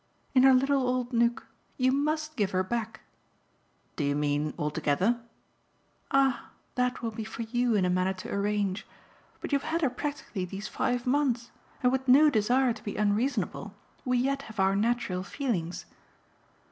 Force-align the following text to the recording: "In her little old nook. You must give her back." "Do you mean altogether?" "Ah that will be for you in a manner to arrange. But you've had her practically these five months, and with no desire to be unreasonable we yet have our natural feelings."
"In 0.33 0.41
her 0.41 0.53
little 0.55 0.81
old 0.87 1.13
nook. 1.13 1.45
You 1.77 1.91
must 1.91 2.35
give 2.35 2.49
her 2.49 2.63
back." 2.63 3.01
"Do 3.95 4.03
you 4.03 4.15
mean 4.15 4.55
altogether?" 4.57 5.19
"Ah 6.09 6.49
that 6.73 7.03
will 7.03 7.11
be 7.11 7.23
for 7.23 7.43
you 7.43 7.75
in 7.75 7.85
a 7.85 7.89
manner 7.91 8.13
to 8.13 8.33
arrange. 8.33 8.87
But 9.41 9.51
you've 9.51 9.61
had 9.61 9.83
her 9.83 9.91
practically 9.91 10.43
these 10.43 10.67
five 10.67 11.05
months, 11.05 11.51
and 11.83 11.91
with 11.91 12.07
no 12.07 12.31
desire 12.31 12.73
to 12.73 12.83
be 12.83 12.95
unreasonable 12.97 13.75
we 14.03 14.17
yet 14.17 14.41
have 14.49 14.59
our 14.59 14.75
natural 14.75 15.21
feelings." 15.21 15.85